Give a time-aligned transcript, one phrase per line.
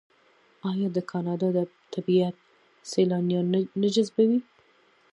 [0.69, 1.63] آیا د کاناډا
[1.93, 2.35] طبیعت
[2.91, 3.45] سیلانیان
[3.81, 4.39] نه جذبوي؟